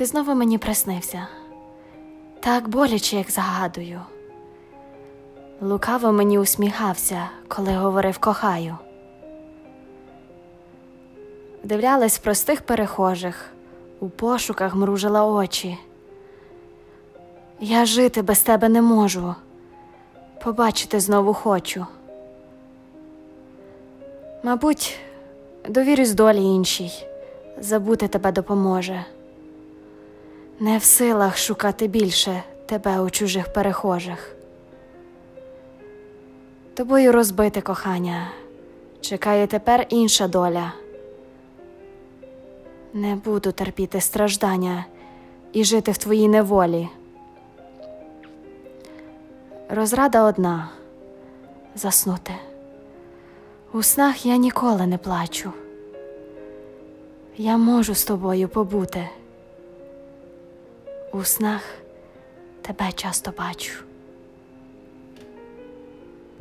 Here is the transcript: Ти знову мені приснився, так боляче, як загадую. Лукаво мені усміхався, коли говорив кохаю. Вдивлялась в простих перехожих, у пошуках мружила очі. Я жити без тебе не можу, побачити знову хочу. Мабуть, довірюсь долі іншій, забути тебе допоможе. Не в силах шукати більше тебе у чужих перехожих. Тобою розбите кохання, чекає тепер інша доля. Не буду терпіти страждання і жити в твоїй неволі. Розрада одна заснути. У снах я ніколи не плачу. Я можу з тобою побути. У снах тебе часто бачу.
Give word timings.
Ти 0.00 0.06
знову 0.06 0.34
мені 0.34 0.58
приснився, 0.58 1.26
так 2.40 2.68
боляче, 2.68 3.16
як 3.16 3.30
загадую. 3.30 4.00
Лукаво 5.60 6.12
мені 6.12 6.38
усміхався, 6.38 7.28
коли 7.48 7.72
говорив 7.72 8.18
кохаю. 8.18 8.76
Вдивлялась 11.64 12.18
в 12.18 12.22
простих 12.22 12.62
перехожих, 12.62 13.50
у 14.00 14.08
пошуках 14.08 14.74
мружила 14.74 15.24
очі. 15.24 15.78
Я 17.60 17.84
жити 17.84 18.22
без 18.22 18.40
тебе 18.40 18.68
не 18.68 18.82
можу, 18.82 19.34
побачити 20.44 21.00
знову 21.00 21.34
хочу. 21.34 21.86
Мабуть, 24.42 24.98
довірюсь 25.68 26.12
долі 26.12 26.42
іншій, 26.42 27.06
забути 27.58 28.08
тебе 28.08 28.32
допоможе. 28.32 29.04
Не 30.62 30.78
в 30.78 30.84
силах 30.84 31.36
шукати 31.36 31.86
більше 31.86 32.42
тебе 32.66 33.00
у 33.00 33.10
чужих 33.10 33.52
перехожих. 33.52 34.36
Тобою 36.74 37.12
розбите 37.12 37.60
кохання, 37.60 38.30
чекає 39.00 39.46
тепер 39.46 39.86
інша 39.88 40.28
доля. 40.28 40.72
Не 42.92 43.14
буду 43.14 43.52
терпіти 43.52 44.00
страждання 44.00 44.84
і 45.52 45.64
жити 45.64 45.92
в 45.92 45.98
твоїй 45.98 46.28
неволі. 46.28 46.88
Розрада 49.68 50.24
одна 50.24 50.68
заснути. 51.74 52.32
У 53.72 53.82
снах 53.82 54.26
я 54.26 54.36
ніколи 54.36 54.86
не 54.86 54.98
плачу. 54.98 55.52
Я 57.36 57.56
можу 57.56 57.94
з 57.94 58.04
тобою 58.04 58.48
побути. 58.48 59.08
У 61.20 61.24
снах 61.24 61.62
тебе 62.62 62.92
часто 62.92 63.30
бачу. 63.30 63.89